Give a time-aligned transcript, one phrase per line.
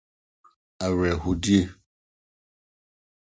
[0.85, 1.59] Awerɛhodi.